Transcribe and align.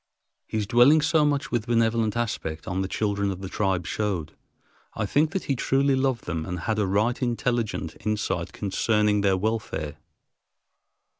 His 0.47 0.65
dwelling 0.65 0.99
so 1.01 1.23
much 1.23 1.51
with 1.51 1.67
benevolent 1.67 2.17
aspect 2.17 2.67
on 2.67 2.81
the 2.81 2.87
children 2.87 3.29
of 3.29 3.41
the 3.41 3.47
tribe 3.47 3.85
showed, 3.85 4.35
I 4.95 5.05
think, 5.05 5.29
that 5.29 5.43
he 5.43 5.55
truly 5.55 5.95
loved 5.95 6.23
them 6.25 6.43
and 6.43 6.61
had 6.61 6.79
a 6.79 6.87
right 6.87 7.21
intelligent 7.21 7.95
insight 8.03 8.51
concerning 8.51 9.21
their 9.21 9.37
welfare. 9.37 9.97